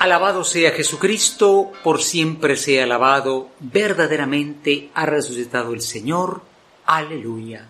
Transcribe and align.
Alabado 0.00 0.44
sea 0.44 0.70
Jesucristo, 0.70 1.72
por 1.84 2.00
siempre 2.00 2.56
sea 2.56 2.84
alabado, 2.84 3.50
verdaderamente 3.60 4.88
ha 4.94 5.04
resucitado 5.04 5.74
el 5.74 5.82
Señor. 5.82 6.40
Aleluya. 6.86 7.68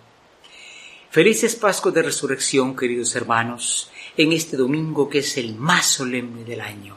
Felices 1.11 1.57
Pascos 1.57 1.93
de 1.93 2.03
Resurrección, 2.03 2.77
queridos 2.77 3.17
hermanos, 3.17 3.91
en 4.17 4.31
este 4.31 4.57
domingo 4.57 5.11
que 5.11 5.19
es 5.19 5.39
el 5.39 5.57
más 5.57 5.87
solemne 5.87 6.45
del 6.45 6.61
año, 6.61 6.95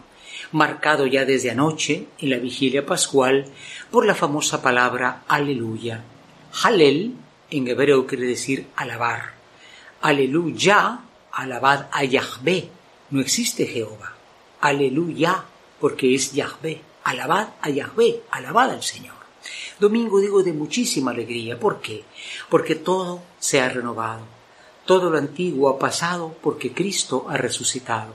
marcado 0.51 1.07
ya 1.07 1.25
desde 1.25 1.49
anoche, 1.49 2.05
en 2.19 2.29
la 2.29 2.37
vigilia 2.37 2.85
pascual, 2.85 3.47
por 3.89 4.05
la 4.05 4.13
famosa 4.13 4.61
palabra 4.61 5.23
Aleluya. 5.27 6.03
Halel, 6.61 7.15
en 7.49 7.67
hebreo 7.67 8.05
quiere 8.05 8.27
decir 8.27 8.67
alabar. 8.75 9.33
Aleluya, 9.99 10.99
alabad 11.31 11.87
a 11.91 12.03
Yahvé, 12.03 12.69
no 13.09 13.19
existe 13.19 13.65
Jehová 13.65 14.12
aleluya, 14.63 15.43
porque 15.79 16.15
es 16.15 16.31
Yahvé. 16.31 16.81
Alabad 17.03 17.49
a 17.61 17.69
Yahvé, 17.69 18.21
alabad 18.31 18.71
al 18.71 18.81
Señor. 18.81 19.15
Domingo 19.77 20.21
digo 20.21 20.41
de 20.41 20.53
muchísima 20.53 21.11
alegría. 21.11 21.59
¿Por 21.59 21.81
qué? 21.81 22.05
Porque 22.49 22.75
todo 22.75 23.21
se 23.39 23.59
ha 23.59 23.67
renovado. 23.67 24.21
Todo 24.85 25.09
lo 25.09 25.17
antiguo 25.17 25.67
ha 25.67 25.77
pasado 25.77 26.37
porque 26.41 26.71
Cristo 26.71 27.25
ha 27.27 27.35
resucitado. 27.35 28.13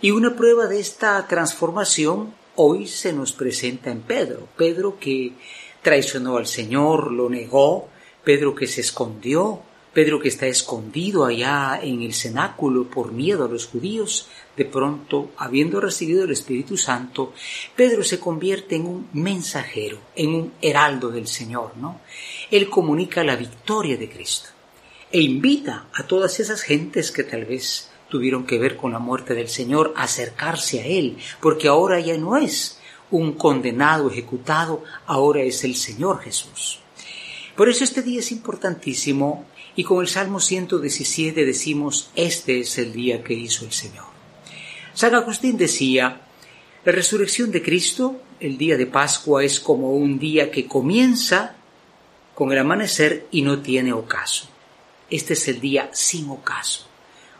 Y 0.00 0.12
una 0.12 0.36
prueba 0.36 0.66
de 0.66 0.78
esta 0.78 1.26
transformación 1.26 2.34
hoy 2.54 2.86
se 2.86 3.12
nos 3.12 3.32
presenta 3.32 3.90
en 3.90 4.02
Pedro. 4.02 4.46
Pedro 4.56 4.96
que 5.00 5.32
traicionó 5.82 6.36
al 6.36 6.46
Señor, 6.46 7.10
lo 7.10 7.28
negó, 7.28 7.88
Pedro 8.22 8.54
que 8.54 8.68
se 8.68 8.82
escondió, 8.82 9.62
Pedro 9.92 10.20
que 10.20 10.28
está 10.28 10.46
escondido 10.46 11.24
allá 11.24 11.80
en 11.82 12.02
el 12.02 12.14
cenáculo 12.14 12.84
por 12.84 13.12
miedo 13.12 13.44
a 13.44 13.48
los 13.48 13.66
judíos, 13.66 14.28
de 14.56 14.64
pronto, 14.64 15.30
habiendo 15.36 15.80
recibido 15.80 16.24
el 16.24 16.32
Espíritu 16.32 16.76
Santo, 16.76 17.32
Pedro 17.74 18.04
se 18.04 18.20
convierte 18.20 18.76
en 18.76 18.86
un 18.86 19.08
mensajero, 19.12 19.98
en 20.14 20.34
un 20.34 20.52
heraldo 20.60 21.10
del 21.10 21.26
Señor, 21.26 21.76
¿no? 21.76 22.00
Él 22.50 22.68
comunica 22.68 23.24
la 23.24 23.36
victoria 23.36 23.96
de 23.96 24.10
Cristo 24.10 24.50
e 25.10 25.20
invita 25.20 25.86
a 25.94 26.06
todas 26.06 26.38
esas 26.40 26.62
gentes 26.62 27.10
que 27.10 27.24
tal 27.24 27.44
vez 27.44 27.88
tuvieron 28.08 28.46
que 28.46 28.58
ver 28.58 28.76
con 28.76 28.92
la 28.92 28.98
muerte 28.98 29.34
del 29.34 29.48
Señor 29.48 29.94
a 29.96 30.04
acercarse 30.04 30.80
a 30.80 30.86
Él, 30.86 31.18
porque 31.40 31.68
ahora 31.68 32.00
ya 32.00 32.16
no 32.16 32.36
es 32.36 32.78
un 33.10 33.32
condenado 33.32 34.10
ejecutado, 34.10 34.82
ahora 35.06 35.42
es 35.42 35.64
el 35.64 35.74
Señor 35.76 36.20
Jesús. 36.20 36.80
Por 37.56 37.68
eso 37.68 37.84
este 37.84 38.02
día 38.02 38.20
es 38.20 38.30
importantísimo 38.32 39.46
y 39.78 39.84
con 39.84 40.00
el 40.00 40.08
Salmo 40.08 40.40
117 40.40 41.44
decimos, 41.44 42.10
este 42.16 42.58
es 42.58 42.78
el 42.78 42.92
día 42.92 43.22
que 43.22 43.34
hizo 43.34 43.64
el 43.64 43.70
Señor. 43.70 44.06
San 44.92 45.14
Agustín 45.14 45.56
decía, 45.56 46.20
la 46.84 46.90
resurrección 46.90 47.52
de 47.52 47.62
Cristo, 47.62 48.20
el 48.40 48.58
día 48.58 48.76
de 48.76 48.86
Pascua, 48.86 49.44
es 49.44 49.60
como 49.60 49.92
un 49.92 50.18
día 50.18 50.50
que 50.50 50.66
comienza 50.66 51.54
con 52.34 52.50
el 52.50 52.58
amanecer 52.58 53.28
y 53.30 53.42
no 53.42 53.62
tiene 53.62 53.92
ocaso. 53.92 54.48
Este 55.10 55.34
es 55.34 55.46
el 55.46 55.60
día 55.60 55.90
sin 55.92 56.28
ocaso, 56.28 56.88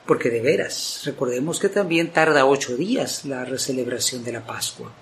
porque 0.07 0.31
de 0.31 0.41
veras, 0.41 1.03
recordemos 1.07 1.59
que 1.59 1.69
también 1.69 2.13
tarda 2.13 2.47
ocho 2.47 2.77
días 2.77 3.25
la 3.25 3.59
celebración 3.59 4.23
de 4.23 4.35
la 4.35 4.47
Pascua, 4.47 4.93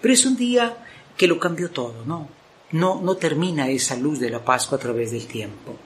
pero 0.00 0.14
es 0.14 0.24
un 0.24 0.38
día 0.38 0.86
que 1.18 1.26
lo 1.26 1.38
cambió 1.38 1.70
todo, 1.70 2.06
¿no? 2.06 2.30
No, 2.72 2.98
no 3.02 3.18
termina 3.18 3.68
esa 3.68 3.94
luz 3.94 4.20
de 4.20 4.30
la 4.30 4.42
Pascua 4.42 4.78
a 4.78 4.80
través 4.80 5.10
del 5.10 5.26
tiempo. 5.26 5.76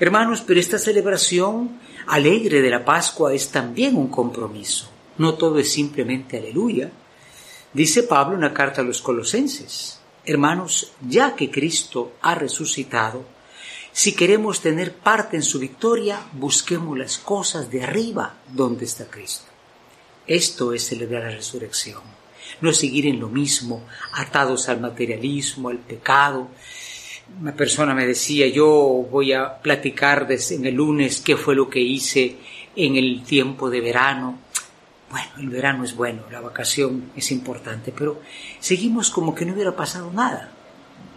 Hermanos, 0.00 0.42
pero 0.46 0.58
esta 0.58 0.78
celebración 0.78 1.78
alegre 2.06 2.60
de 2.60 2.70
la 2.70 2.84
Pascua 2.84 3.32
es 3.32 3.50
también 3.50 3.96
un 3.96 4.08
compromiso. 4.08 4.90
No 5.18 5.34
todo 5.34 5.58
es 5.58 5.72
simplemente 5.72 6.38
aleluya. 6.38 6.90
Dice 7.72 8.02
Pablo 8.02 8.34
en 8.34 8.42
la 8.42 8.54
carta 8.54 8.80
a 8.80 8.84
los 8.84 9.00
colosenses, 9.00 10.00
hermanos, 10.24 10.92
ya 11.08 11.36
que 11.36 11.50
Cristo 11.50 12.14
ha 12.22 12.34
resucitado, 12.34 13.24
si 13.92 14.14
queremos 14.14 14.60
tener 14.60 14.96
parte 14.96 15.36
en 15.36 15.44
su 15.44 15.60
victoria, 15.60 16.20
busquemos 16.32 16.98
las 16.98 17.18
cosas 17.18 17.70
de 17.70 17.84
arriba 17.84 18.34
donde 18.52 18.84
está 18.86 19.06
Cristo. 19.06 19.46
Esto 20.26 20.72
es 20.72 20.86
celebrar 20.86 21.22
la 21.22 21.30
resurrección, 21.30 22.00
no 22.60 22.72
seguir 22.72 23.06
en 23.06 23.20
lo 23.20 23.28
mismo, 23.28 23.86
atados 24.14 24.68
al 24.68 24.80
materialismo, 24.80 25.68
al 25.68 25.78
pecado, 25.78 26.48
una 27.40 27.54
persona 27.54 27.94
me 27.94 28.06
decía, 28.06 28.46
yo 28.48 28.68
voy 29.10 29.32
a 29.32 29.58
platicar 29.58 30.26
desde 30.26 30.56
en 30.56 30.66
el 30.66 30.74
lunes 30.74 31.20
qué 31.20 31.36
fue 31.36 31.54
lo 31.54 31.68
que 31.68 31.80
hice 31.80 32.36
en 32.76 32.96
el 32.96 33.22
tiempo 33.24 33.70
de 33.70 33.80
verano. 33.80 34.38
Bueno, 35.10 35.28
el 35.38 35.48
verano 35.48 35.84
es 35.84 35.94
bueno, 35.94 36.22
la 36.30 36.40
vacación 36.40 37.10
es 37.16 37.30
importante, 37.30 37.92
pero 37.96 38.20
seguimos 38.60 39.10
como 39.10 39.34
que 39.34 39.44
no 39.44 39.54
hubiera 39.54 39.74
pasado 39.74 40.12
nada. 40.12 40.50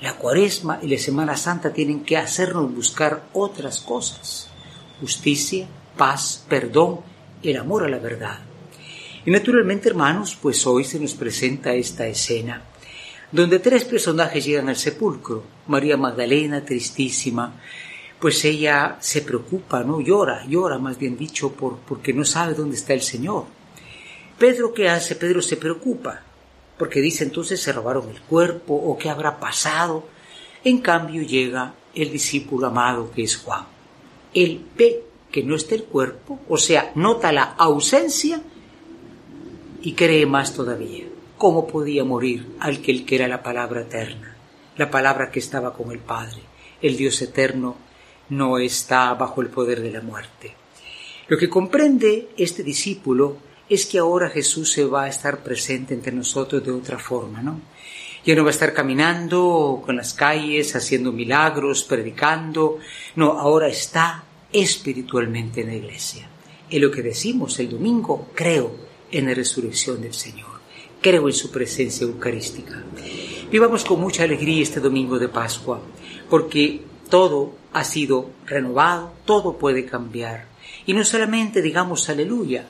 La 0.01 0.13
cuaresma 0.13 0.79
y 0.81 0.87
la 0.87 0.97
Semana 0.97 1.35
Santa 1.35 1.73
tienen 1.73 2.03
que 2.03 2.17
hacernos 2.17 2.73
buscar 2.73 3.23
otras 3.33 3.79
cosas. 3.79 4.49
Justicia, 5.01 5.67
paz, 5.97 6.45
perdón, 6.47 6.99
el 7.41 7.57
amor 7.57 7.83
a 7.83 7.89
la 7.89 7.97
verdad. 7.97 8.39
Y 9.25 9.31
naturalmente, 9.31 9.89
hermanos, 9.89 10.37
pues 10.39 10.65
hoy 10.67 10.83
se 10.83 10.99
nos 10.99 11.13
presenta 11.15 11.73
esta 11.73 12.07
escena 12.07 12.61
donde 13.31 13.59
tres 13.59 13.85
personajes 13.85 14.45
llegan 14.45 14.69
al 14.69 14.75
sepulcro. 14.75 15.43
María 15.67 15.97
Magdalena, 15.97 16.63
tristísima, 16.63 17.53
pues 18.19 18.43
ella 18.45 18.97
se 18.99 19.21
preocupa, 19.21 19.83
¿no? 19.83 20.01
Llora, 20.01 20.45
llora 20.47 20.77
más 20.77 20.97
bien 20.97 21.17
dicho, 21.17 21.51
por, 21.51 21.77
porque 21.79 22.13
no 22.13 22.25
sabe 22.25 22.53
dónde 22.53 22.77
está 22.77 22.93
el 22.93 23.01
Señor. 23.01 23.45
Pedro, 24.37 24.73
¿qué 24.73 24.89
hace? 24.89 25.15
Pedro 25.15 25.41
se 25.41 25.57
preocupa, 25.57 26.21
porque 26.77 27.01
dice 27.01 27.23
entonces 27.23 27.61
se 27.61 27.73
robaron 27.73 28.09
el 28.09 28.21
cuerpo 28.21 28.73
o 28.73 28.97
qué 28.97 29.09
habrá 29.09 29.39
pasado. 29.39 30.07
En 30.63 30.79
cambio 30.79 31.21
llega 31.21 31.73
el 31.93 32.11
discípulo 32.11 32.67
amado 32.67 33.11
que 33.11 33.23
es 33.23 33.37
Juan. 33.37 33.65
Él 34.33 34.63
ve 34.77 35.03
que 35.31 35.43
no 35.43 35.55
está 35.55 35.75
el 35.75 35.83
cuerpo, 35.83 36.39
o 36.47 36.57
sea, 36.57 36.91
nota 36.95 37.31
la 37.31 37.43
ausencia 37.43 38.41
y 39.81 39.93
cree 39.93 40.25
más 40.25 40.53
todavía. 40.53 41.05
¿Cómo 41.37 41.67
podía 41.67 42.03
morir 42.03 42.55
al 42.59 42.81
que 42.81 43.05
era 43.09 43.27
la 43.27 43.43
palabra 43.43 43.81
eterna, 43.81 44.35
la 44.75 44.89
palabra 44.89 45.29
que 45.29 45.37
estaba 45.37 45.71
con 45.71 45.91
el 45.91 45.99
Padre? 45.99 46.41
El 46.81 46.97
Dios 46.97 47.21
eterno 47.21 47.75
no 48.29 48.57
está 48.57 49.13
bajo 49.13 49.43
el 49.43 49.49
poder 49.49 49.81
de 49.81 49.91
la 49.91 50.01
muerte. 50.01 50.55
Lo 51.27 51.37
que 51.37 51.47
comprende 51.47 52.29
este 52.37 52.63
discípulo 52.63 53.37
es 53.69 53.85
que 53.85 53.99
ahora 53.99 54.31
Jesús 54.31 54.71
se 54.71 54.85
va 54.85 55.03
a 55.03 55.09
estar 55.09 55.43
presente 55.43 55.93
entre 55.93 56.11
nosotros 56.11 56.65
de 56.65 56.71
otra 56.71 56.97
forma, 56.97 57.39
¿no? 57.43 57.61
Ya 58.25 58.33
no 58.33 58.41
va 58.41 58.49
a 58.49 58.57
estar 58.57 58.73
caminando 58.73 59.83
con 59.85 59.95
las 59.95 60.15
calles, 60.15 60.75
haciendo 60.75 61.11
milagros, 61.11 61.83
predicando, 61.83 62.79
no, 63.15 63.33
ahora 63.33 63.67
está 63.67 64.23
espiritualmente 64.51 65.61
en 65.61 65.67
la 65.67 65.75
iglesia. 65.75 66.27
En 66.67 66.81
lo 66.81 66.89
que 66.89 67.03
decimos 67.03 67.59
el 67.59 67.69
domingo, 67.69 68.29
creo 68.33 68.75
en 69.11 69.27
la 69.27 69.35
resurrección 69.35 70.01
del 70.01 70.15
Señor 70.15 70.56
creo 71.01 71.27
en 71.27 71.33
su 71.33 71.51
presencia 71.51 72.05
eucarística. 72.05 72.83
Vivamos 73.51 73.85
con 73.85 74.01
mucha 74.01 74.23
alegría 74.23 74.63
este 74.63 74.79
domingo 74.79 75.17
de 75.19 75.29
Pascua, 75.29 75.81
porque 76.29 76.81
todo 77.09 77.53
ha 77.73 77.83
sido 77.83 78.29
renovado, 78.45 79.13
todo 79.25 79.57
puede 79.57 79.85
cambiar. 79.85 80.47
Y 80.85 80.93
no 80.93 81.03
solamente 81.03 81.61
digamos 81.61 82.09
aleluya, 82.09 82.67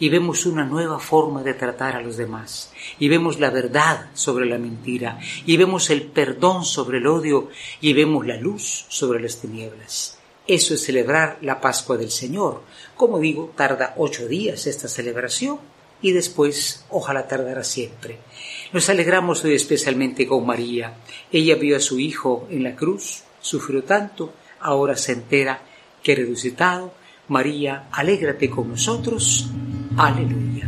y 0.00 0.08
vemos 0.08 0.46
una 0.46 0.64
nueva 0.64 0.98
forma 0.98 1.42
de 1.42 1.54
tratar 1.54 1.96
a 1.96 2.00
los 2.00 2.16
demás, 2.16 2.72
y 2.98 3.08
vemos 3.08 3.40
la 3.40 3.50
verdad 3.50 4.10
sobre 4.14 4.46
la 4.46 4.56
mentira, 4.56 5.18
y 5.44 5.56
vemos 5.56 5.90
el 5.90 6.02
perdón 6.02 6.64
sobre 6.64 6.98
el 6.98 7.06
odio, 7.06 7.48
y 7.80 7.92
vemos 7.92 8.26
la 8.26 8.36
luz 8.36 8.86
sobre 8.88 9.20
las 9.20 9.40
tinieblas. 9.40 10.18
Eso 10.46 10.72
es 10.72 10.84
celebrar 10.84 11.38
la 11.42 11.60
Pascua 11.60 11.98
del 11.98 12.10
Señor. 12.10 12.62
Como 12.96 13.18
digo, 13.18 13.52
tarda 13.54 13.94
ocho 13.98 14.26
días 14.26 14.66
esta 14.66 14.88
celebración, 14.88 15.58
y 16.02 16.12
después 16.12 16.84
ojalá 16.90 17.26
tardará 17.26 17.64
siempre. 17.64 18.18
Nos 18.72 18.88
alegramos 18.88 19.44
hoy 19.44 19.54
especialmente 19.54 20.26
con 20.26 20.46
María. 20.46 20.94
Ella 21.32 21.56
vio 21.56 21.76
a 21.76 21.80
su 21.80 21.98
Hijo 21.98 22.46
en 22.50 22.62
la 22.62 22.76
cruz, 22.76 23.22
sufrió 23.40 23.82
tanto, 23.84 24.32
ahora 24.60 24.96
se 24.96 25.12
entera 25.12 25.62
que 26.02 26.14
resucitado. 26.14 26.92
María, 27.28 27.88
alégrate 27.92 28.48
con 28.48 28.70
nosotros. 28.70 29.48
Aleluya. 29.96 30.67